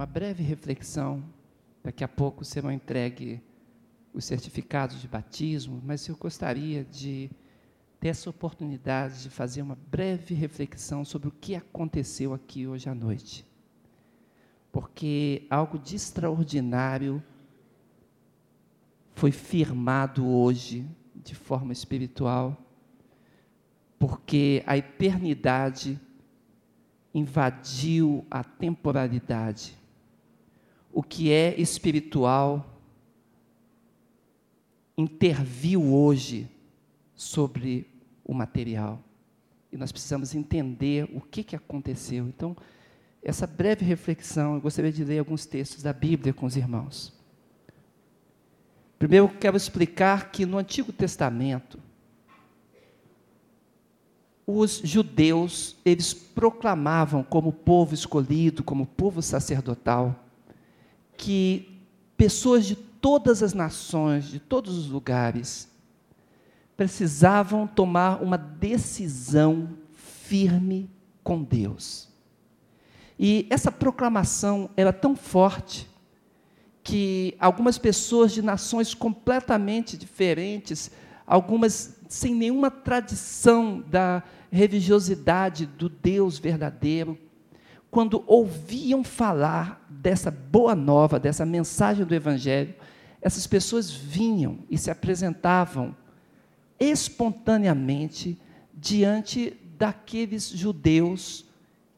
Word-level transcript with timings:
uma 0.00 0.06
breve 0.06 0.42
reflexão. 0.42 1.22
Daqui 1.84 2.02
a 2.02 2.08
pouco 2.08 2.42
serão 2.42 2.72
entregue 2.72 3.38
os 4.14 4.24
certificados 4.24 4.98
de 4.98 5.06
batismo, 5.06 5.78
mas 5.84 6.08
eu 6.08 6.16
gostaria 6.16 6.82
de 6.82 7.30
ter 8.00 8.08
essa 8.08 8.30
oportunidade 8.30 9.24
de 9.24 9.28
fazer 9.28 9.60
uma 9.60 9.76
breve 9.90 10.34
reflexão 10.34 11.04
sobre 11.04 11.28
o 11.28 11.30
que 11.30 11.54
aconteceu 11.54 12.32
aqui 12.32 12.66
hoje 12.66 12.88
à 12.88 12.94
noite. 12.94 13.44
Porque 14.72 15.46
algo 15.50 15.78
de 15.78 15.96
extraordinário 15.96 17.22
foi 19.14 19.30
firmado 19.30 20.26
hoje 20.26 20.88
de 21.14 21.34
forma 21.34 21.74
espiritual, 21.74 22.56
porque 23.98 24.62
a 24.66 24.78
eternidade 24.78 26.00
invadiu 27.12 28.24
a 28.30 28.42
temporalidade. 28.42 29.78
O 30.92 31.02
que 31.02 31.30
é 31.30 31.58
espiritual 31.60 32.66
interviu 34.96 35.82
hoje 35.94 36.48
sobre 37.14 37.86
o 38.24 38.34
material. 38.34 39.02
E 39.72 39.76
nós 39.76 39.92
precisamos 39.92 40.34
entender 40.34 41.08
o 41.12 41.20
que, 41.20 41.44
que 41.44 41.56
aconteceu. 41.56 42.26
Então, 42.26 42.56
essa 43.22 43.46
breve 43.46 43.84
reflexão, 43.84 44.54
eu 44.54 44.60
gostaria 44.60 44.92
de 44.92 45.04
ler 45.04 45.18
alguns 45.18 45.46
textos 45.46 45.82
da 45.82 45.92
Bíblia 45.92 46.32
com 46.32 46.46
os 46.46 46.56
irmãos. 46.56 47.12
Primeiro, 48.98 49.26
eu 49.26 49.38
quero 49.38 49.56
explicar 49.56 50.30
que 50.30 50.44
no 50.44 50.58
Antigo 50.58 50.92
Testamento, 50.92 51.78
os 54.46 54.80
judeus, 54.84 55.76
eles 55.84 56.12
proclamavam 56.12 57.22
como 57.22 57.52
povo 57.52 57.94
escolhido, 57.94 58.64
como 58.64 58.84
povo 58.84 59.22
sacerdotal, 59.22 60.28
que 61.20 61.68
pessoas 62.16 62.64
de 62.64 62.74
todas 62.74 63.42
as 63.42 63.52
nações, 63.52 64.24
de 64.24 64.40
todos 64.40 64.78
os 64.78 64.88
lugares, 64.88 65.68
precisavam 66.78 67.66
tomar 67.66 68.22
uma 68.22 68.38
decisão 68.38 69.68
firme 69.92 70.88
com 71.22 71.42
Deus. 71.42 72.08
E 73.18 73.46
essa 73.50 73.70
proclamação 73.70 74.70
era 74.74 74.94
tão 74.94 75.14
forte 75.14 75.86
que 76.82 77.36
algumas 77.38 77.76
pessoas 77.76 78.32
de 78.32 78.40
nações 78.40 78.94
completamente 78.94 79.98
diferentes, 79.98 80.90
algumas 81.26 81.98
sem 82.08 82.34
nenhuma 82.34 82.70
tradição 82.70 83.84
da 83.86 84.22
religiosidade 84.50 85.66
do 85.66 85.90
Deus 85.90 86.38
verdadeiro, 86.38 87.18
quando 87.90 88.22
ouviam 88.26 89.02
falar 89.02 89.84
dessa 89.88 90.30
boa 90.30 90.74
nova, 90.74 91.18
dessa 91.18 91.44
mensagem 91.44 92.04
do 92.04 92.14
Evangelho, 92.14 92.74
essas 93.20 93.46
pessoas 93.46 93.90
vinham 93.90 94.60
e 94.70 94.78
se 94.78 94.90
apresentavam 94.90 95.94
espontaneamente 96.78 98.38
diante 98.72 99.56
daqueles 99.76 100.48
judeus 100.48 101.44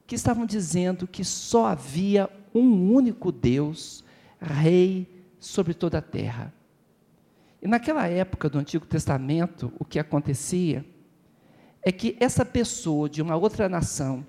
que 0.06 0.14
estavam 0.14 0.44
dizendo 0.44 1.06
que 1.06 1.24
só 1.24 1.66
havia 1.66 2.28
um 2.54 2.92
único 2.92 3.30
Deus, 3.30 4.04
Rei 4.40 5.24
sobre 5.38 5.72
toda 5.72 5.98
a 5.98 6.02
terra. 6.02 6.52
E 7.62 7.68
naquela 7.68 8.08
época 8.08 8.48
do 8.48 8.58
Antigo 8.58 8.84
Testamento, 8.86 9.72
o 9.78 9.84
que 9.84 10.00
acontecia 10.00 10.84
é 11.80 11.92
que 11.92 12.16
essa 12.18 12.44
pessoa 12.44 13.08
de 13.08 13.22
uma 13.22 13.36
outra 13.36 13.68
nação, 13.68 14.26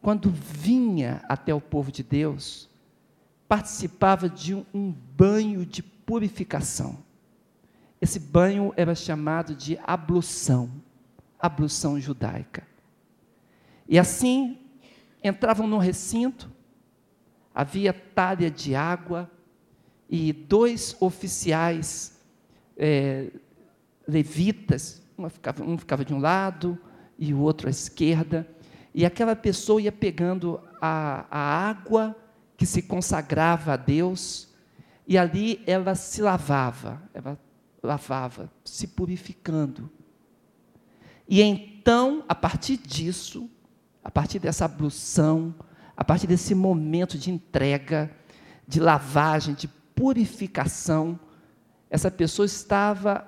quando 0.00 0.30
vinha 0.30 1.22
até 1.28 1.54
o 1.54 1.60
povo 1.60 1.92
de 1.92 2.02
Deus, 2.02 2.68
participava 3.48 4.28
de 4.28 4.54
um 4.54 4.92
banho 5.16 5.66
de 5.66 5.82
purificação. 5.82 6.98
Esse 8.00 8.18
banho 8.18 8.72
era 8.76 8.94
chamado 8.94 9.54
de 9.54 9.78
ablução, 9.84 10.70
ablução 11.38 12.00
judaica. 12.00 12.66
E 13.88 13.98
assim, 13.98 14.58
entravam 15.22 15.66
no 15.66 15.78
recinto, 15.78 16.50
havia 17.54 17.92
talha 17.92 18.50
de 18.50 18.74
água 18.74 19.30
e 20.08 20.32
dois 20.32 20.96
oficiais 21.00 22.18
é, 22.76 23.30
levitas, 24.08 25.02
ficava, 25.28 25.62
um 25.62 25.76
ficava 25.76 26.04
de 26.04 26.14
um 26.14 26.18
lado 26.18 26.78
e 27.18 27.34
o 27.34 27.40
outro 27.40 27.66
à 27.66 27.70
esquerda, 27.70 28.48
e 28.94 29.06
aquela 29.06 29.36
pessoa 29.36 29.80
ia 29.80 29.92
pegando 29.92 30.60
a, 30.80 31.26
a 31.30 31.68
água 31.68 32.16
que 32.56 32.66
se 32.66 32.82
consagrava 32.82 33.72
a 33.72 33.76
Deus, 33.76 34.48
e 35.06 35.16
ali 35.16 35.62
ela 35.66 35.94
se 35.94 36.20
lavava, 36.20 37.02
ela 37.14 37.38
lavava, 37.82 38.50
se 38.64 38.86
purificando. 38.86 39.90
E 41.28 41.40
então, 41.40 42.24
a 42.28 42.34
partir 42.34 42.76
disso, 42.76 43.48
a 44.02 44.10
partir 44.10 44.38
dessa 44.38 44.64
ablução, 44.64 45.54
a 45.96 46.04
partir 46.04 46.26
desse 46.26 46.54
momento 46.54 47.16
de 47.16 47.30
entrega, 47.30 48.10
de 48.66 48.80
lavagem, 48.80 49.54
de 49.54 49.68
purificação, 49.68 51.18
essa 51.88 52.10
pessoa 52.10 52.46
estava 52.46 53.26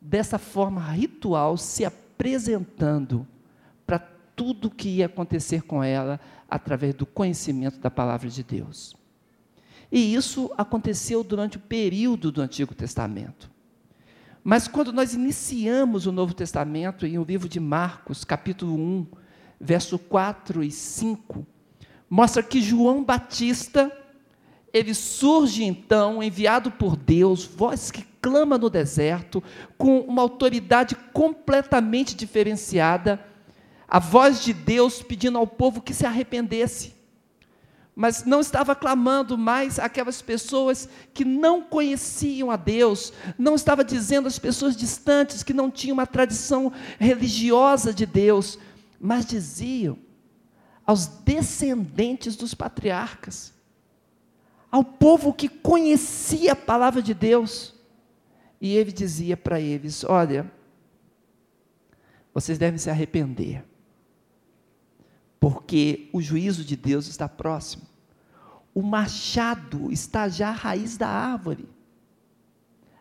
dessa 0.00 0.38
forma 0.38 0.80
ritual 0.80 1.56
se 1.56 1.84
apresentando 1.84 3.26
tudo 4.36 4.70
que 4.70 4.88
ia 4.88 5.06
acontecer 5.06 5.62
com 5.62 5.82
ela 5.82 6.20
através 6.48 6.94
do 6.94 7.06
conhecimento 7.06 7.80
da 7.80 7.90
palavra 7.90 8.28
de 8.28 8.44
Deus. 8.44 8.94
E 9.90 10.14
isso 10.14 10.52
aconteceu 10.56 11.24
durante 11.24 11.56
o 11.56 11.60
período 11.60 12.30
do 12.30 12.42
Antigo 12.42 12.74
Testamento. 12.74 13.50
Mas 14.44 14.68
quando 14.68 14.92
nós 14.92 15.14
iniciamos 15.14 16.06
o 16.06 16.12
Novo 16.12 16.34
Testamento, 16.34 17.06
em 17.06 17.18
o 17.18 17.24
livro 17.24 17.48
de 17.48 17.58
Marcos, 17.58 18.24
capítulo 18.24 18.76
1, 18.76 19.06
verso 19.60 19.98
4 19.98 20.62
e 20.62 20.70
5, 20.70 21.44
mostra 22.08 22.42
que 22.42 22.60
João 22.60 23.02
Batista, 23.02 23.90
ele 24.72 24.94
surge 24.94 25.64
então, 25.64 26.22
enviado 26.22 26.70
por 26.70 26.94
Deus, 26.96 27.44
voz 27.44 27.90
que 27.90 28.04
clama 28.20 28.58
no 28.58 28.70
deserto, 28.70 29.42
com 29.78 30.00
uma 30.00 30.22
autoridade 30.22 30.94
completamente 31.12 32.14
diferenciada, 32.14 33.20
a 33.88 33.98
voz 33.98 34.42
de 34.42 34.52
Deus 34.52 35.02
pedindo 35.02 35.38
ao 35.38 35.46
povo 35.46 35.80
que 35.80 35.94
se 35.94 36.04
arrependesse. 36.04 36.94
Mas 37.94 38.24
não 38.24 38.40
estava 38.40 38.74
clamando 38.74 39.38
mais 39.38 39.78
aquelas 39.78 40.20
pessoas 40.20 40.88
que 41.14 41.24
não 41.24 41.62
conheciam 41.62 42.50
a 42.50 42.56
Deus, 42.56 43.12
não 43.38 43.54
estava 43.54 43.82
dizendo 43.82 44.28
às 44.28 44.38
pessoas 44.38 44.76
distantes 44.76 45.42
que 45.42 45.54
não 45.54 45.70
tinham 45.70 45.94
uma 45.94 46.06
tradição 46.06 46.70
religiosa 46.98 47.94
de 47.94 48.04
Deus, 48.04 48.58
mas 49.00 49.24
diziam 49.24 49.98
aos 50.86 51.06
descendentes 51.06 52.36
dos 52.36 52.54
patriarcas, 52.54 53.52
ao 54.70 54.84
povo 54.84 55.32
que 55.32 55.48
conhecia 55.48 56.52
a 56.52 56.56
palavra 56.56 57.00
de 57.00 57.14
Deus. 57.14 57.74
E 58.60 58.74
ele 58.74 58.92
dizia 58.92 59.36
para 59.36 59.58
eles: 59.58 60.04
Olha, 60.04 60.50
vocês 62.32 62.58
devem 62.58 62.78
se 62.78 62.90
arrepender, 62.90 63.64
porque 65.48 66.08
o 66.12 66.20
juízo 66.20 66.64
de 66.64 66.74
Deus 66.74 67.06
está 67.06 67.28
próximo. 67.28 67.84
O 68.74 68.82
machado 68.82 69.92
está 69.92 70.28
já 70.28 70.48
à 70.48 70.50
raiz 70.50 70.96
da 70.96 71.06
árvore, 71.06 71.68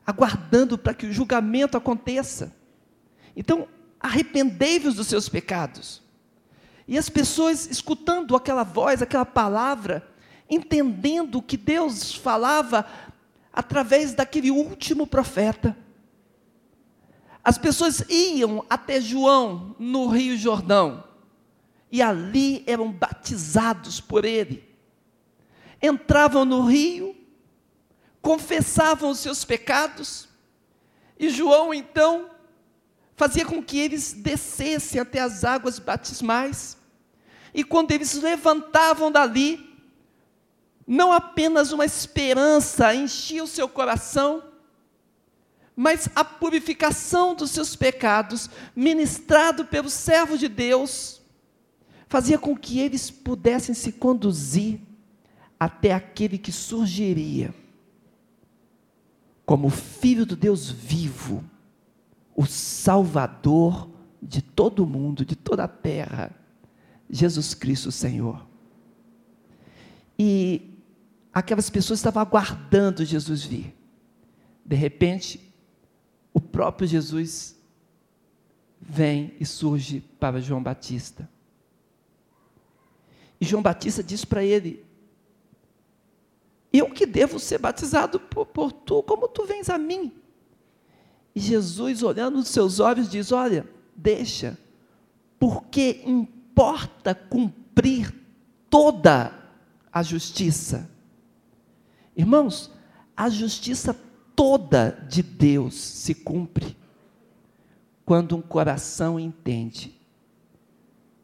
aguardando 0.06 0.78
para 0.78 0.94
que 0.94 1.08
o 1.08 1.12
julgamento 1.12 1.76
aconteça. 1.76 2.56
Então, 3.36 3.68
arrependei-vos 4.00 4.94
dos 4.94 5.08
seus 5.08 5.28
pecados. 5.28 6.04
E 6.88 7.00
as 7.00 7.10
pessoas 7.10 7.66
escutando 7.66 8.36
aquela 8.36 8.62
voz, 8.62 9.02
aquela 9.02 9.26
palavra, 9.26 10.08
entendendo 10.48 11.42
que 11.42 11.58
Deus 11.58 12.14
falava 12.14 12.86
através 13.52 14.14
daquele 14.14 14.52
último 14.52 15.08
profeta. 15.08 15.76
As 17.44 17.58
pessoas 17.58 18.02
iam 18.08 18.64
até 18.70 19.02
João 19.02 19.76
no 19.80 20.06
Rio 20.10 20.38
Jordão 20.38 21.15
e 21.96 22.02
ali 22.02 22.62
eram 22.68 22.92
batizados 22.92 24.02
por 24.02 24.26
ele. 24.26 24.68
Entravam 25.82 26.44
no 26.44 26.66
rio, 26.66 27.16
confessavam 28.22 29.12
os 29.12 29.20
seus 29.20 29.46
pecados, 29.46 30.28
e 31.18 31.30
João 31.30 31.74
então 31.74 32.32
fazia 33.16 33.46
com 33.46 33.64
que 33.64 33.80
eles 33.80 34.12
descessem 34.12 35.00
até 35.00 35.22
as 35.22 35.46
águas 35.46 35.80
batismais. 35.80 36.78
E 37.54 37.64
quando 37.64 37.92
eles 37.92 38.14
levantavam 38.16 39.10
dali, 39.10 39.66
não 40.86 41.14
apenas 41.14 41.72
uma 41.72 41.86
esperança 41.86 42.94
enchia 42.94 43.42
o 43.42 43.48
seu 43.48 43.70
coração, 43.70 44.44
mas 45.74 46.10
a 46.14 46.26
purificação 46.26 47.34
dos 47.34 47.52
seus 47.52 47.74
pecados, 47.74 48.50
ministrado 48.76 49.64
pelo 49.64 49.90
servo 49.90 50.38
de 50.38 50.50
Deus, 50.50 51.22
fazia 52.08 52.38
com 52.38 52.56
que 52.56 52.80
eles 52.80 53.10
pudessem 53.10 53.74
se 53.76 53.92
conduzir 53.92 54.80
até 55.60 55.94
aquele 55.94 56.38
que 56.38 56.52
surgiria 56.52 57.54
como 59.46 59.70
Filho 59.70 60.26
do 60.26 60.36
Deus 60.36 60.70
vivo, 60.70 61.44
o 62.36 62.46
Salvador 62.46 63.90
de 64.22 64.42
todo 64.42 64.88
mundo, 64.88 65.24
de 65.24 65.36
toda 65.36 65.64
a 65.66 65.68
terra, 65.68 66.32
Jesus 67.10 67.54
Cristo 67.54 67.92
Senhor. 67.92 68.46
E 70.18 70.80
aquelas 71.32 71.70
pessoas 71.70 72.00
estavam 72.00 72.22
aguardando 72.22 73.06
Jesus 73.06 73.44
vir. 73.44 73.76
De 74.66 74.76
repente, 74.76 75.54
o 76.34 76.42
próprio 76.42 76.88
Jesus 76.88 77.56
vem 78.82 79.34
e 79.40 79.46
surge 79.46 80.02
para 80.20 80.42
João 80.42 80.64
Batista. 80.64 81.30
E 83.40 83.46
João 83.46 83.62
Batista 83.62 84.04
diz 84.04 84.24
para 84.24 84.44
ele: 84.44 84.86
Eu 86.72 86.90
que 86.90 87.06
devo 87.06 87.40
ser 87.40 87.58
batizado 87.58 88.20
por, 88.20 88.46
por 88.46 88.72
tu, 88.72 89.04
como 89.04 89.28
tu 89.28 89.46
vens 89.46 89.70
a 89.70 89.78
mim? 89.78 90.12
E 91.36 91.40
Jesus, 91.40 92.02
olhando 92.02 92.38
nos 92.38 92.48
seus 92.48 92.80
olhos, 92.80 93.10
diz: 93.10 93.32
Olha, 93.32 93.68
deixa, 93.96 94.58
porque 95.38 96.02
importa 96.06 97.14
cumprir 97.14 98.14
toda 98.70 99.34
a 99.92 100.02
justiça. 100.02 100.90
Irmãos, 102.16 102.72
a 103.16 103.30
justiça 103.30 103.96
toda 104.36 104.92
de 105.10 105.22
Deus 105.22 105.76
se 105.76 106.14
cumpre 106.14 106.78
quando 108.06 108.36
um 108.36 108.42
coração 108.42 109.20
entende 109.20 109.94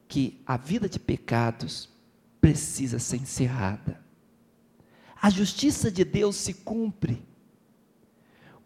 que 0.07 0.41
a 0.45 0.57
vida 0.57 0.89
de 0.89 0.99
pecados 0.99 1.89
precisa 2.41 2.97
ser 2.97 3.17
encerrada. 3.17 4.01
A 5.21 5.29
justiça 5.29 5.91
de 5.91 6.03
Deus 6.03 6.35
se 6.35 6.55
cumpre 6.55 7.23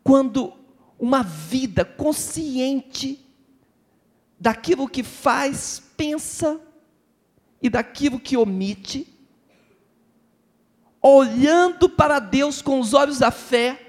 quando 0.02 0.54
uma 0.98 1.22
vida 1.22 1.84
consciente 1.84 3.26
daquilo 4.40 4.88
que 4.88 5.04
faz, 5.04 5.82
pensa 5.98 6.62
e 7.62 7.70
daquilo 7.70 8.20
que 8.20 8.38
omite, 8.38 9.12
olhando 11.02 11.90
para 11.90 12.20
Deus 12.20 12.62
com 12.62 12.80
os 12.80 12.94
olhos 12.94 13.20
da 13.20 13.32
fé, 13.32 13.82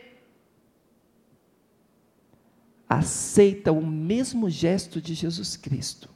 aceita 2.89 3.73
o 3.73 3.85
mesmo 3.85 4.49
gesto 4.51 5.01
de 5.01 5.15
Jesus 5.15 5.57
Cristo, 5.57 6.09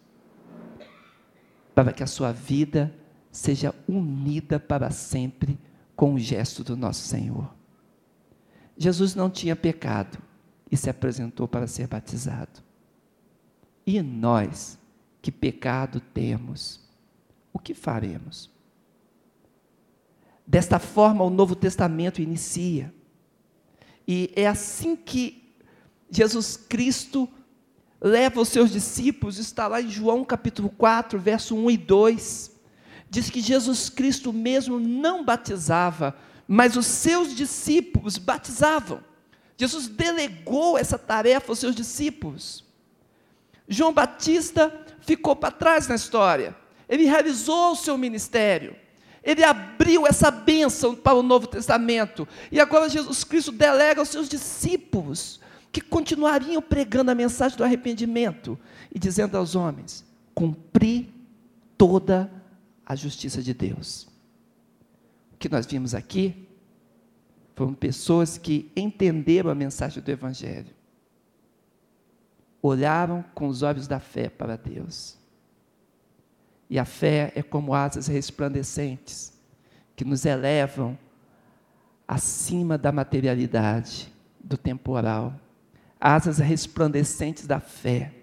para 1.75 1.93
que 1.93 2.03
a 2.03 2.07
sua 2.07 2.33
vida 2.33 2.95
seja 3.31 3.75
unida 3.89 4.59
para 4.59 4.91
sempre 4.91 5.59
com 5.95 6.15
o 6.15 6.19
gesto 6.19 6.65
do 6.65 6.77
nosso 6.77 7.07
Senhor. 7.07 7.55
Jesus 8.77 9.15
não 9.15 9.29
tinha 9.29 9.55
pecado 9.55 10.19
e 10.71 10.77
se 10.77 10.89
apresentou 10.89 11.47
para 11.47 11.67
ser 11.67 11.87
batizado. 11.87 12.63
E 13.87 14.01
nós, 14.01 14.79
que 15.21 15.31
pecado 15.31 16.01
temos, 16.01 16.81
o 17.53 17.59
que 17.59 17.75
faremos? 17.75 18.51
Desta 20.47 20.79
forma, 20.79 21.25
o 21.25 21.31
Novo 21.31 21.55
Testamento 21.55 22.23
inicia. 22.23 22.93
E 24.07 24.33
é 24.35 24.47
assim 24.47 24.97
que 24.97 25.55
Jesus 26.11 26.57
Cristo 26.57 27.29
leva 28.01 28.41
os 28.41 28.49
seus 28.49 28.71
discípulos, 28.71 29.39
está 29.39 29.69
lá 29.69 29.81
em 29.81 29.89
João 29.89 30.25
capítulo 30.25 30.71
4, 30.71 31.19
verso 31.19 31.55
1 31.55 31.71
e 31.71 31.77
2. 31.77 32.60
Diz 33.11 33.29
que 33.29 33.41
Jesus 33.41 33.91
Cristo 33.91 34.33
mesmo 34.33 34.79
não 34.79 35.25
batizava, 35.25 36.17
mas 36.47 36.77
os 36.77 36.87
seus 36.87 37.35
discípulos 37.35 38.17
batizavam. 38.17 39.01
Jesus 39.57 39.89
delegou 39.89 40.79
essa 40.79 40.97
tarefa 40.97 41.51
aos 41.51 41.59
seus 41.59 41.75
discípulos. 41.75 42.65
João 43.69 43.93
Batista 43.93 44.73
ficou 45.01 45.35
para 45.35 45.51
trás 45.51 45.89
na 45.89 45.97
história. 45.97 46.57
Ele 46.89 47.05
realizou 47.05 47.73
o 47.73 47.77
seu 47.77 47.99
ministério. 47.99 48.77
Ele 49.23 49.45
abriu 49.45 50.07
essa 50.07 50.31
bênção 50.31 50.95
para 50.95 51.15
o 51.15 51.23
Novo 51.23 51.47
Testamento. 51.47 52.27
E 52.51 52.59
agora 52.59 52.89
Jesus 52.89 53.23
Cristo 53.23 53.53
delega 53.53 54.01
aos 54.01 54.09
seus 54.09 54.29
discípulos 54.29 55.41
que 55.73 55.81
continuariam 55.81 56.63
pregando 56.63 57.11
a 57.11 57.15
mensagem 57.15 57.57
do 57.57 57.65
arrependimento 57.65 58.59
e 58.93 58.99
dizendo 58.99 59.37
aos 59.37 59.55
homens: 59.55 60.05
cumpri 60.35 61.13
toda 61.77 62.31
a 62.35 62.40
justiça 62.95 63.43
de 63.43 63.55
Deus. 63.55 64.09
O 65.33 65.37
que 65.39 65.49
nós 65.49 65.67
vimos 65.67 65.95
aqui 65.95 66.49
foram 67.55 67.75
pessoas 67.75 68.39
que 68.39 68.71
entenderam 68.77 69.51
a 69.51 69.55
mensagem 69.55 70.03
do 70.03 70.11
Evangelho 70.11 70.81
olharam 72.63 73.25
com 73.35 73.49
os 73.49 73.63
olhos 73.63 73.87
da 73.87 73.99
fé 73.99 74.29
para 74.29 74.57
Deus. 74.57 75.17
E 76.69 76.79
a 76.79 76.85
fé 76.85 77.33
é 77.35 77.43
como 77.43 77.75
asas 77.75 78.07
resplandecentes 78.07 79.33
que 79.97 80.05
nos 80.05 80.25
elevam 80.25 80.99
acima 82.07 82.79
da 82.79 82.93
materialidade, 82.93 84.13
do 84.43 84.57
temporal. 84.57 85.35
Asas 86.01 86.39
resplandecentes 86.39 87.47
da 87.47 87.61
fé 87.61 88.15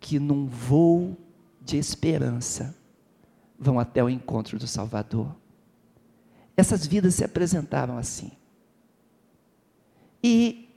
que 0.00 0.18
num 0.18 0.46
voo 0.46 1.16
de 1.60 1.76
esperança 1.76 2.76
vão 3.58 3.78
até 3.78 4.02
o 4.02 4.10
encontro 4.10 4.58
do 4.58 4.66
Salvador. 4.66 5.34
Essas 6.56 6.86
vidas 6.86 7.14
se 7.14 7.24
apresentavam 7.24 7.98
assim. 7.98 8.32
E 10.22 10.68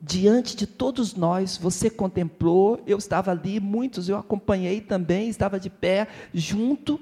diante 0.00 0.56
de 0.56 0.66
todos 0.66 1.14
nós, 1.14 1.56
você 1.56 1.90
contemplou, 1.90 2.82
eu 2.86 2.96
estava 2.96 3.30
ali, 3.30 3.60
muitos 3.60 4.08
eu 4.08 4.16
acompanhei 4.16 4.80
também, 4.80 5.28
estava 5.28 5.60
de 5.60 5.68
pé 5.68 6.08
junto, 6.32 7.00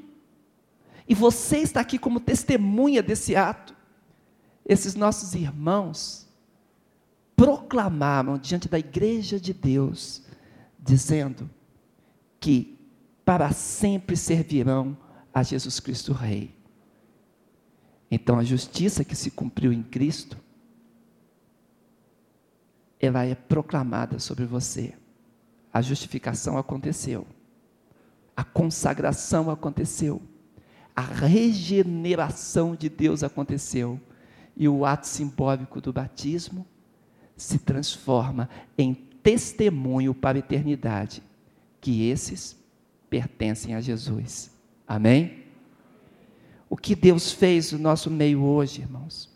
e 1.08 1.14
você 1.14 1.58
está 1.58 1.80
aqui 1.80 1.98
como 1.98 2.20
testemunha 2.20 3.02
desse 3.02 3.36
ato. 3.36 3.74
Esses 4.64 4.94
nossos 4.94 5.34
irmãos 5.34 6.28
proclamaram 7.34 8.36
diante 8.36 8.68
da 8.68 8.78
igreja 8.78 9.40
de 9.40 9.54
Deus, 9.54 10.22
dizendo 10.78 11.48
que 12.40 12.77
para 13.28 13.52
sempre 13.52 14.16
servirão 14.16 14.96
a 15.34 15.42
Jesus 15.42 15.80
Cristo 15.80 16.14
Rei. 16.14 16.56
Então 18.10 18.38
a 18.38 18.42
justiça 18.42 19.04
que 19.04 19.14
se 19.14 19.30
cumpriu 19.30 19.70
em 19.70 19.82
Cristo 19.82 20.38
ela 22.98 23.26
é 23.26 23.34
proclamada 23.34 24.18
sobre 24.18 24.46
você. 24.46 24.94
A 25.70 25.82
justificação 25.82 26.56
aconteceu. 26.56 27.26
A 28.34 28.42
consagração 28.42 29.50
aconteceu. 29.50 30.22
A 30.96 31.02
regeneração 31.02 32.74
de 32.74 32.88
Deus 32.88 33.22
aconteceu. 33.22 34.00
E 34.56 34.66
o 34.66 34.86
ato 34.86 35.06
simbólico 35.06 35.82
do 35.82 35.92
batismo 35.92 36.66
se 37.36 37.58
transforma 37.58 38.48
em 38.78 38.94
testemunho 38.94 40.14
para 40.14 40.38
a 40.38 40.40
eternidade 40.40 41.22
que 41.78 42.08
esses 42.08 42.56
pertencem 43.08 43.74
a 43.74 43.80
Jesus. 43.80 44.50
Amém? 44.86 45.44
O 46.68 46.76
que 46.76 46.94
Deus 46.94 47.32
fez 47.32 47.72
no 47.72 47.78
nosso 47.78 48.10
meio 48.10 48.42
hoje, 48.42 48.82
irmãos, 48.82 49.30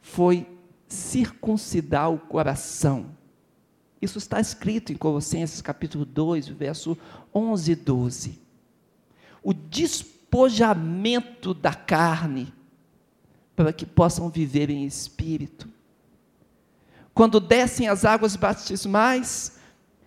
foi 0.00 0.46
circuncidar 0.88 2.10
o 2.10 2.18
coração. 2.18 3.18
Isso 4.00 4.18
está 4.18 4.40
escrito 4.40 4.92
em 4.92 4.96
Colossenses 4.96 5.60
capítulo 5.60 6.04
2, 6.04 6.48
verso 6.48 6.96
11 7.34 7.72
e 7.72 7.76
12. 7.76 8.38
O 9.42 9.52
despojamento 9.52 11.52
da 11.52 11.74
carne 11.74 12.52
para 13.54 13.72
que 13.72 13.84
possam 13.84 14.30
viver 14.30 14.70
em 14.70 14.86
espírito. 14.86 15.68
Quando 17.12 17.38
descem 17.38 17.88
as 17.88 18.06
águas 18.06 18.34
batismais, 18.34 19.59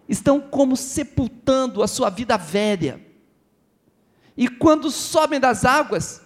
estão 0.08 0.40
como 0.40 0.76
sepultando 0.76 1.82
a 1.82 1.88
sua 1.88 2.10
vida 2.10 2.38
velha. 2.38 3.00
E 4.36 4.48
quando 4.48 4.90
sobem 4.90 5.40
das 5.40 5.64
águas, 5.64 6.22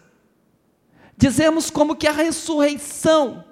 dizemos 1.17 1.69
como 1.69 1.95
que 1.95 2.07
a 2.07 2.11
ressurreição 2.11 3.43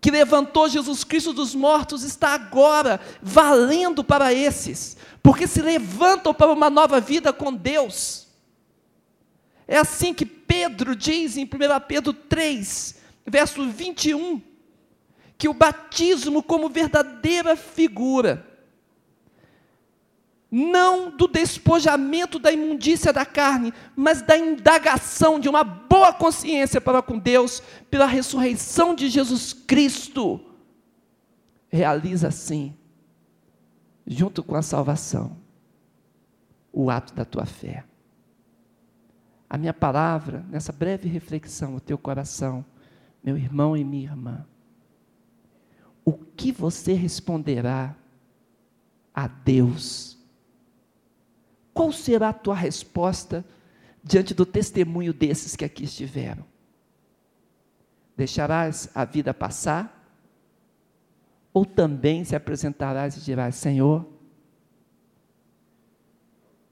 que 0.00 0.10
levantou 0.10 0.68
Jesus 0.68 1.02
Cristo 1.02 1.32
dos 1.32 1.54
mortos 1.54 2.02
está 2.02 2.34
agora 2.34 3.00
valendo 3.22 4.04
para 4.04 4.34
esses, 4.34 4.98
porque 5.22 5.46
se 5.46 5.62
levantam 5.62 6.34
para 6.34 6.52
uma 6.52 6.68
nova 6.68 7.00
vida 7.00 7.32
com 7.32 7.52
Deus. 7.52 8.28
É 9.66 9.78
assim 9.78 10.12
que 10.12 10.26
Pedro 10.26 10.94
diz 10.94 11.38
em 11.38 11.44
1 11.44 11.48
Pedro 11.88 12.12
3, 12.12 12.96
verso 13.26 13.66
21, 13.66 14.42
que 15.38 15.48
o 15.48 15.54
batismo, 15.54 16.42
como 16.42 16.68
verdadeira 16.68 17.56
figura, 17.56 18.53
não 20.56 21.10
do 21.10 21.26
despojamento 21.26 22.38
da 22.38 22.52
imundícia 22.52 23.12
da 23.12 23.26
carne, 23.26 23.74
mas 23.96 24.22
da 24.22 24.38
indagação 24.38 25.40
de 25.40 25.48
uma 25.48 25.64
boa 25.64 26.12
consciência 26.12 26.80
para 26.80 27.02
com 27.02 27.18
Deus, 27.18 27.60
pela 27.90 28.06
ressurreição 28.06 28.94
de 28.94 29.08
Jesus 29.08 29.52
Cristo. 29.52 30.40
Realiza 31.68 32.28
assim, 32.28 32.72
junto 34.06 34.44
com 34.44 34.54
a 34.54 34.62
salvação, 34.62 35.36
o 36.72 36.88
ato 36.88 37.12
da 37.14 37.24
tua 37.24 37.46
fé. 37.46 37.84
A 39.50 39.58
minha 39.58 39.74
palavra, 39.74 40.46
nessa 40.48 40.70
breve 40.70 41.08
reflexão, 41.08 41.74
o 41.74 41.80
teu 41.80 41.98
coração, 41.98 42.64
meu 43.24 43.36
irmão 43.36 43.76
e 43.76 43.82
minha 43.82 44.04
irmã, 44.04 44.46
o 46.04 46.12
que 46.12 46.52
você 46.52 46.92
responderá 46.92 47.96
a 49.12 49.26
Deus? 49.26 50.13
Qual 51.74 51.90
será 51.90 52.28
a 52.28 52.32
tua 52.32 52.54
resposta 52.54 53.44
diante 54.02 54.32
do 54.32 54.46
testemunho 54.46 55.12
desses 55.12 55.56
que 55.56 55.64
aqui 55.64 55.82
estiveram? 55.82 56.44
Deixarás 58.16 58.88
a 58.94 59.04
vida 59.04 59.34
passar? 59.34 60.00
Ou 61.52 61.66
também 61.66 62.24
se 62.24 62.36
apresentarás 62.36 63.16
e 63.16 63.20
dirás: 63.20 63.56
Senhor, 63.56 64.08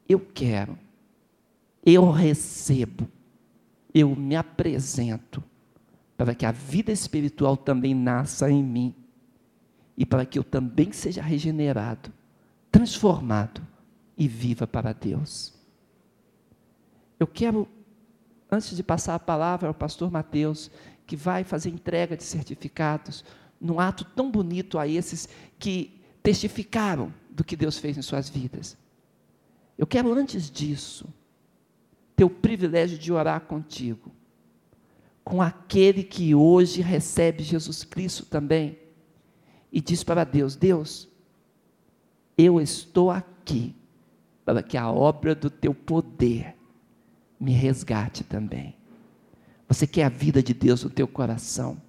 eu 0.09 0.21
quero, 0.21 0.79
eu 1.85 2.09
recebo, 2.09 3.09
eu 3.93 4.15
me 4.15 4.37
apresento, 4.37 5.43
para 6.17 6.35
que 6.35 6.47
a 6.47 6.53
vida 6.53 6.93
espiritual 6.93 7.57
também 7.57 7.93
nasça 7.93 8.49
em 8.49 8.63
mim 8.63 8.95
e 9.97 10.07
para 10.07 10.25
que 10.25 10.39
eu 10.39 10.45
também 10.45 10.93
seja 10.93 11.23
regenerado, 11.23 12.13
transformado 12.71 13.72
e 14.17 14.29
viva 14.29 14.67
para 14.67 14.93
Deus. 14.93 15.55
Eu 17.19 17.27
quero, 17.27 17.69
antes 18.51 18.77
de 18.77 18.83
passar 18.83 19.15
a 19.15 19.19
palavra 19.19 19.69
ao 19.69 19.75
pastor 19.75 20.11
Mateus, 20.11 20.71
que 21.07 21.17
vai 21.17 21.45
fazer 21.45 21.71
entrega 21.71 22.17
de 22.17 22.25
certificados, 22.25 23.25
num 23.61 23.79
ato 23.79 24.05
tão 24.05 24.31
bonito 24.31 24.79
a 24.79 24.89
esses 24.89 25.29
que 25.59 26.01
testificaram 26.23 27.13
do 27.31 27.45
que 27.45 27.57
Deus 27.57 27.79
fez 27.79 27.97
em 27.97 28.03
suas 28.03 28.29
vidas. 28.29 28.77
Eu 29.79 29.87
quero, 29.87 30.13
antes 30.13 30.51
disso, 30.51 31.09
ter 32.15 32.25
o 32.25 32.31
privilégio 32.31 32.99
de 32.99 33.13
orar 33.13 33.43
contigo, 33.43 34.13
com 35.25 35.41
aquele 35.41 36.03
que 36.03 36.35
hoje 36.35 36.83
recebe 36.83 37.43
Jesus 37.43 37.85
Cristo 37.85 38.27
também, 38.27 38.79
e 39.71 39.81
diz 39.81 40.05
para 40.05 40.25
Deus: 40.25 40.57
Deus, 40.57 41.09
eu 42.37 42.61
estou 42.61 43.11
aqui 43.11 43.75
para 44.45 44.63
que 44.63 44.77
a 44.77 44.91
obra 44.91 45.35
do 45.35 45.49
teu 45.49 45.75
poder 45.75 46.57
me 47.39 47.53
resgate 47.53 48.25
também. 48.25 48.77
Você 49.69 49.87
quer 49.87 50.05
a 50.05 50.09
vida 50.09 50.43
de 50.43 50.53
Deus 50.53 50.85
no 50.85 50.91
teu 50.91 51.09
coração? 51.09 51.81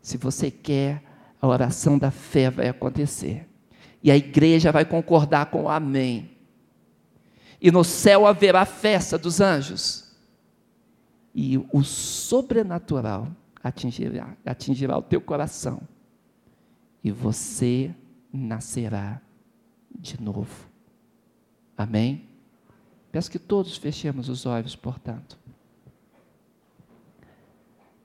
Se 0.00 0.16
você 0.16 0.50
quer, 0.50 1.02
a 1.40 1.46
oração 1.46 1.98
da 1.98 2.10
fé 2.10 2.50
vai 2.50 2.68
acontecer. 2.68 3.48
E 4.02 4.10
a 4.10 4.16
igreja 4.16 4.72
vai 4.72 4.84
concordar 4.84 5.46
com 5.46 5.64
o 5.64 5.68
amém. 5.68 6.30
E 7.60 7.70
no 7.70 7.84
céu 7.84 8.26
haverá 8.26 8.64
festa 8.64 9.18
dos 9.18 9.40
anjos. 9.40 10.16
E 11.34 11.58
o 11.72 11.82
sobrenatural 11.82 13.28
atingirá, 13.62 14.36
atingirá 14.44 14.96
o 14.96 15.02
teu 15.02 15.20
coração. 15.20 15.82
E 17.04 17.10
você 17.10 17.94
nascerá 18.32 19.20
de 19.98 20.20
novo. 20.20 20.69
Amém? 21.80 22.28
Peço 23.10 23.30
que 23.30 23.38
todos 23.38 23.78
fechemos 23.78 24.28
os 24.28 24.44
olhos, 24.44 24.76
portanto. 24.76 25.38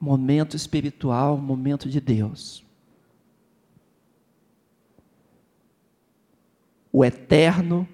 Momento 0.00 0.56
espiritual, 0.56 1.36
momento 1.36 1.86
de 1.86 2.00
Deus. 2.00 2.64
O 6.90 7.04
eterno 7.04 7.86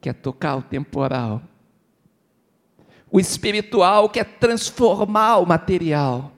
quer 0.00 0.14
tocar 0.14 0.54
o 0.54 0.62
temporal. 0.62 1.42
O 3.10 3.18
espiritual 3.18 4.08
quer 4.08 4.38
transformar 4.38 5.38
o 5.38 5.46
material. 5.46 6.30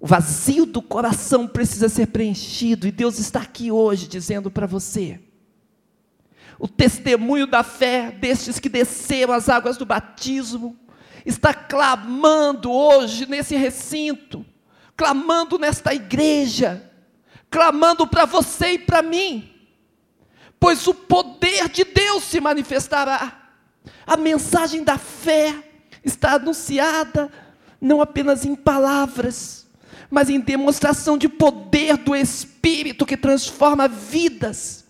O 0.00 0.06
vazio 0.06 0.64
do 0.64 0.80
coração 0.80 1.46
precisa 1.46 1.90
ser 1.90 2.06
preenchido 2.06 2.86
e 2.86 2.90
Deus 2.90 3.18
está 3.18 3.42
aqui 3.42 3.70
hoje 3.70 4.08
dizendo 4.08 4.50
para 4.50 4.66
você: 4.66 5.20
o 6.58 6.66
testemunho 6.66 7.46
da 7.46 7.62
fé 7.62 8.10
destes 8.10 8.58
que 8.58 8.68
desceram 8.68 9.34
as 9.34 9.48
águas 9.48 9.76
do 9.76 9.84
batismo, 9.84 10.76
está 11.24 11.52
clamando 11.52 12.70
hoje 12.70 13.26
nesse 13.26 13.56
recinto, 13.56 14.44
clamando 14.96 15.58
nesta 15.58 15.92
igreja, 15.94 16.90
clamando 17.50 18.06
para 18.06 18.24
você 18.24 18.72
e 18.72 18.78
para 18.78 19.02
mim, 19.02 19.52
pois 20.58 20.86
o 20.86 20.94
poder 20.94 21.68
de 21.68 21.84
Deus 21.84 22.24
se 22.24 22.40
manifestará. 22.40 23.50
A 24.06 24.16
mensagem 24.16 24.82
da 24.82 24.96
fé 24.96 25.54
está 26.04 26.34
anunciada 26.34 27.30
não 27.80 28.00
apenas 28.00 28.44
em 28.44 28.54
palavras, 28.54 29.66
mas 30.08 30.30
em 30.30 30.40
demonstração 30.40 31.18
de 31.18 31.28
poder 31.28 31.98
do 31.98 32.14
Espírito 32.14 33.04
que 33.04 33.16
transforma 33.16 33.86
vidas 33.86 34.85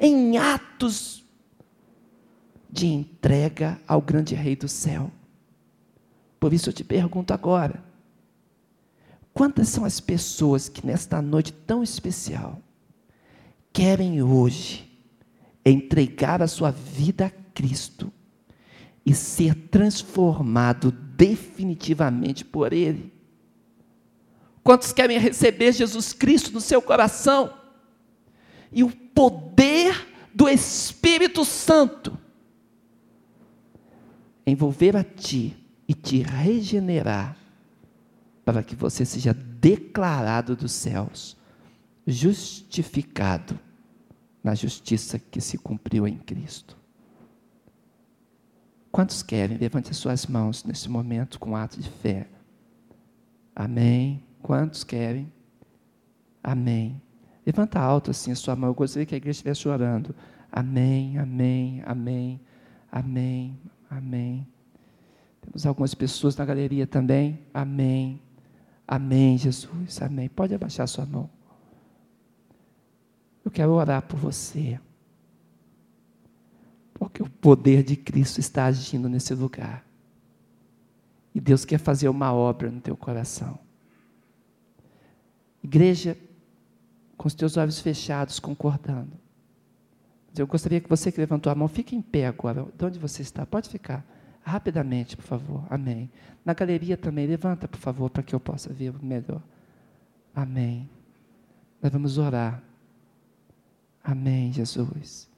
em 0.00 0.38
atos 0.38 1.22
de 2.70 2.86
entrega 2.86 3.78
ao 3.86 4.00
grande 4.00 4.34
Rei 4.34 4.56
do 4.56 4.66
céu. 4.66 5.12
Por 6.40 6.54
isso 6.54 6.70
eu 6.70 6.72
te 6.72 6.82
pergunto 6.82 7.34
agora: 7.34 7.84
quantas 9.34 9.68
são 9.68 9.84
as 9.84 10.00
pessoas 10.00 10.68
que 10.70 10.86
nesta 10.86 11.20
noite 11.20 11.52
tão 11.52 11.82
especial 11.82 12.58
querem 13.72 14.22
hoje 14.22 14.90
entregar 15.64 16.40
a 16.40 16.48
sua 16.48 16.70
vida 16.70 17.26
a 17.26 17.30
Cristo 17.52 18.10
e 19.04 19.14
ser 19.14 19.54
transformado 19.54 20.90
definitivamente 20.90 22.42
por 22.42 22.72
Ele? 22.72 23.12
Quantos 24.62 24.92
querem 24.92 25.18
receber 25.18 25.72
Jesus 25.72 26.14
Cristo 26.14 26.52
no 26.52 26.60
seu 26.60 26.80
coração? 26.80 27.59
E 28.72 28.84
o 28.84 28.90
poder 28.90 30.08
do 30.34 30.48
Espírito 30.48 31.44
Santo 31.44 32.16
envolver 34.46 34.96
a 34.96 35.04
ti 35.04 35.56
e 35.86 35.94
te 35.94 36.22
regenerar, 36.22 37.36
para 38.44 38.62
que 38.62 38.74
você 38.74 39.04
seja 39.04 39.34
declarado 39.34 40.56
dos 40.56 40.72
céus, 40.72 41.36
justificado 42.06 43.58
na 44.42 44.54
justiça 44.54 45.18
que 45.18 45.40
se 45.40 45.58
cumpriu 45.58 46.06
em 46.06 46.16
Cristo. 46.16 46.76
Quantos 48.90 49.22
querem? 49.22 49.56
Levante 49.56 49.90
as 49.90 49.96
suas 49.96 50.26
mãos 50.26 50.64
nesse 50.64 50.88
momento 50.88 51.38
com 51.38 51.54
ato 51.54 51.80
de 51.80 51.88
fé. 51.88 52.28
Amém. 53.54 54.24
Quantos 54.42 54.82
querem? 54.82 55.32
Amém. 56.42 57.00
Levanta 57.44 57.80
alto 57.80 58.10
assim 58.10 58.32
a 58.32 58.36
sua 58.36 58.54
mão. 58.54 58.70
Eu 58.70 58.74
gostaria 58.74 59.06
que 59.06 59.14
a 59.14 59.18
igreja 59.18 59.36
estivesse 59.36 59.68
orando. 59.68 60.14
Amém, 60.52 61.18
amém, 61.18 61.82
amém, 61.86 62.40
amém, 62.90 63.58
amém. 63.88 64.46
Temos 65.40 65.64
algumas 65.64 65.94
pessoas 65.94 66.36
na 66.36 66.44
galeria 66.44 66.86
também. 66.86 67.40
Amém, 67.54 68.20
amém, 68.86 69.38
Jesus, 69.38 70.02
amém. 70.02 70.28
Pode 70.28 70.54
abaixar 70.54 70.86
sua 70.86 71.06
mão. 71.06 71.30
Eu 73.44 73.50
quero 73.50 73.72
orar 73.72 74.02
por 74.02 74.18
você. 74.18 74.78
Porque 76.94 77.22
o 77.22 77.30
poder 77.30 77.82
de 77.82 77.96
Cristo 77.96 78.38
está 78.38 78.66
agindo 78.66 79.08
nesse 79.08 79.34
lugar. 79.34 79.84
E 81.34 81.40
Deus 81.40 81.64
quer 81.64 81.78
fazer 81.78 82.08
uma 82.08 82.32
obra 82.32 82.70
no 82.70 82.80
teu 82.80 82.96
coração. 82.96 83.58
Igreja, 85.62 86.16
com 87.20 87.28
os 87.28 87.34
teus 87.34 87.58
olhos 87.58 87.78
fechados, 87.78 88.40
concordando. 88.40 89.12
Eu 90.34 90.46
gostaria 90.46 90.80
que 90.80 90.88
você 90.88 91.12
que 91.12 91.20
levantou 91.20 91.52
a 91.52 91.54
mão, 91.54 91.68
fique 91.68 91.94
em 91.94 92.00
pé 92.00 92.26
agora. 92.26 92.66
De 92.74 92.82
onde 92.82 92.98
você 92.98 93.20
está? 93.20 93.44
Pode 93.44 93.68
ficar. 93.68 94.02
Rapidamente, 94.42 95.18
por 95.18 95.24
favor. 95.24 95.66
Amém. 95.68 96.10
Na 96.42 96.54
galeria 96.54 96.96
também, 96.96 97.26
levanta, 97.26 97.68
por 97.68 97.76
favor, 97.76 98.08
para 98.08 98.22
que 98.22 98.34
eu 98.34 98.40
possa 98.40 98.72
ver 98.72 98.94
melhor. 99.02 99.42
Amém. 100.34 100.88
Nós 101.82 101.92
vamos 101.92 102.16
orar. 102.16 102.62
Amém, 104.02 104.50
Jesus. 104.50 105.28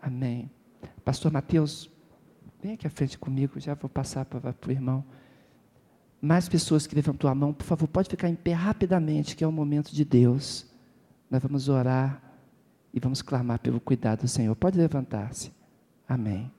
Amém. 0.00 0.48
Pastor 1.04 1.32
Mateus, 1.32 1.90
vem 2.62 2.74
aqui 2.74 2.86
à 2.86 2.90
frente 2.90 3.18
comigo, 3.18 3.58
já 3.58 3.74
vou 3.74 3.90
passar 3.90 4.26
para, 4.26 4.54
o 4.64 4.70
irmão. 4.70 5.04
Mais 6.22 6.48
pessoas 6.48 6.86
que 6.86 6.94
levantou 6.94 7.28
a 7.28 7.34
mão, 7.34 7.52
por 7.52 7.64
favor, 7.64 7.88
pode 7.88 8.08
ficar 8.08 8.28
em 8.28 8.36
pé 8.36 8.52
rapidamente, 8.52 9.34
que 9.34 9.42
é 9.42 9.46
o 9.46 9.50
momento 9.50 9.92
de 9.92 10.04
Deus. 10.04 10.72
Nós 11.30 11.42
vamos 11.42 11.68
orar 11.68 12.22
e 12.92 13.00
vamos 13.00 13.22
clamar 13.22 13.58
pelo 13.58 13.80
cuidado 13.80 14.22
do 14.22 14.28
Senhor. 14.28 14.54
Pode 14.54 14.78
levantar-se. 14.78 15.52
Amém. 16.08 16.50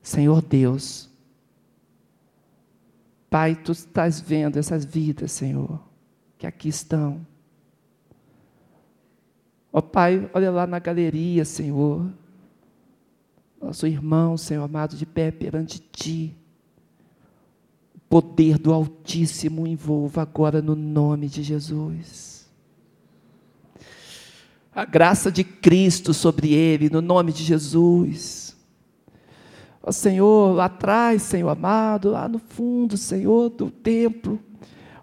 Senhor 0.00 0.40
Deus, 0.40 1.10
Pai, 3.28 3.54
tu 3.54 3.72
estás 3.72 4.20
vendo 4.20 4.58
essas 4.58 4.84
vidas, 4.86 5.32
Senhor, 5.32 5.82
que 6.38 6.46
aqui 6.46 6.68
estão. 6.68 7.26
Ó 9.70 9.82
Pai, 9.82 10.30
olha 10.32 10.50
lá 10.50 10.66
na 10.66 10.78
galeria, 10.78 11.44
Senhor. 11.44 12.10
Nosso 13.60 13.86
irmão, 13.86 14.36
Senhor 14.38 14.64
amado, 14.64 14.96
de 14.96 15.04
pé 15.04 15.30
perante 15.30 15.78
Ti. 15.78 16.37
Poder 18.08 18.58
do 18.58 18.72
Altíssimo 18.72 19.66
envolva 19.66 20.22
agora 20.22 20.62
no 20.62 20.74
nome 20.74 21.28
de 21.28 21.42
Jesus. 21.42 22.48
A 24.74 24.84
graça 24.84 25.30
de 25.30 25.44
Cristo 25.44 26.14
sobre 26.14 26.54
ele, 26.54 26.88
no 26.88 27.02
nome 27.02 27.32
de 27.32 27.44
Jesus. 27.44 28.56
Ó 29.82 29.92
Senhor, 29.92 30.54
lá 30.54 30.66
atrás, 30.66 31.22
Senhor 31.22 31.48
amado, 31.48 32.10
lá 32.10 32.28
no 32.28 32.38
fundo, 32.38 32.96
Senhor, 32.96 33.50
do 33.50 33.70
templo. 33.70 34.40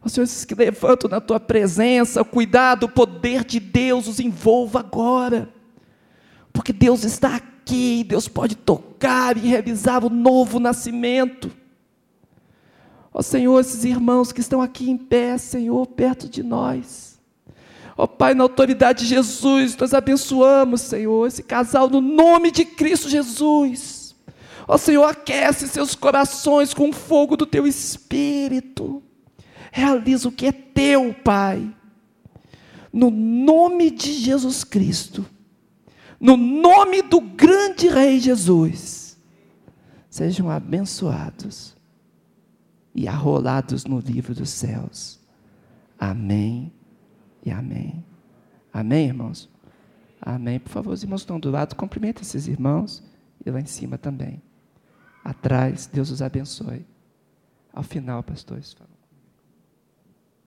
Ó 0.03 0.07
Senhor, 0.07 0.23
esses 0.23 0.45
que 0.45 0.55
levantam 0.55 1.09
na 1.09 1.19
tua 1.19 1.39
presença, 1.39 2.23
cuidado, 2.23 2.85
o 2.85 2.89
poder 2.89 3.43
de 3.43 3.59
Deus 3.59 4.07
os 4.07 4.19
envolva 4.19 4.79
agora. 4.79 5.49
Porque 6.53 6.71
Deus 6.71 7.03
está 7.03 7.35
aqui, 7.35 8.03
Deus 8.03 8.27
pode 8.27 8.55
tocar 8.55 9.37
e 9.37 9.41
realizar 9.41 10.03
o 10.03 10.09
novo 10.09 10.59
nascimento. 10.59 11.51
Ó 13.17 13.21
Senhor, 13.21 13.57
esses 13.61 13.85
irmãos 13.85 14.33
que 14.33 14.41
estão 14.41 14.61
aqui 14.61 14.89
em 14.89 14.97
pé, 14.97 15.37
Senhor, 15.37 15.87
perto 15.87 16.27
de 16.27 16.43
nós. 16.43 17.17
Ó 17.95 18.05
Pai, 18.05 18.33
na 18.33 18.43
autoridade 18.43 19.03
de 19.03 19.05
Jesus, 19.05 19.77
nós 19.77 19.93
abençoamos, 19.93 20.81
Senhor, 20.81 21.25
esse 21.25 21.41
casal 21.41 21.89
no 21.89 22.01
nome 22.01 22.51
de 22.51 22.65
Cristo 22.65 23.07
Jesus. 23.07 24.13
Ó 24.67 24.77
Senhor, 24.77 25.05
aquece 25.05 25.65
seus 25.69 25.95
corações 25.95 26.73
com 26.73 26.89
o 26.89 26.93
fogo 26.93 27.37
do 27.37 27.45
teu 27.45 27.65
espírito. 27.65 29.01
Realiza 29.71 30.27
o 30.27 30.31
que 30.31 30.47
é 30.47 30.51
teu, 30.51 31.15
Pai. 31.23 31.73
No 32.91 33.09
nome 33.09 33.91
de 33.91 34.11
Jesus 34.11 34.65
Cristo. 34.65 35.25
No 36.19 36.35
nome 36.35 37.01
do 37.01 37.21
grande 37.21 37.87
Rei 37.87 38.19
Jesus. 38.19 39.17
Sejam 40.09 40.49
abençoados 40.49 41.74
e 42.95 43.07
arrolados 43.07 43.85
no 43.85 43.99
livro 43.99 44.33
dos 44.33 44.49
céus. 44.49 45.19
Amém 45.99 46.71
e 47.43 47.51
amém. 47.51 48.03
Amém, 48.73 49.07
irmãos? 49.07 49.49
Amém. 50.21 50.59
Por 50.59 50.69
favor, 50.69 50.93
os 50.93 51.03
irmãos 51.03 51.21
estão 51.21 51.39
do 51.39 51.51
lado, 51.51 51.75
cumprimentem 51.75 52.21
esses 52.21 52.47
irmãos 52.47 53.03
e 53.45 53.51
lá 53.51 53.59
em 53.59 53.65
cima 53.65 53.97
também 53.97 54.41
atrás. 55.25 55.87
Deus 55.87 56.11
os 56.11 56.21
abençoe. 56.21 56.85
Ao 57.73 57.83
final, 57.83 58.23
pastores, 58.23 58.73
falam. 58.73 58.93